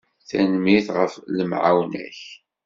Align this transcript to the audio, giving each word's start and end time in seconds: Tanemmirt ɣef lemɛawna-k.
Tanemmirt 0.27 0.87
ɣef 0.97 1.13
lemɛawna-k. 1.37 2.19